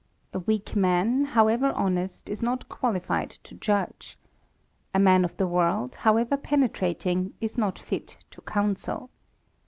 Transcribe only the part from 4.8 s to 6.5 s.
A man of the world, however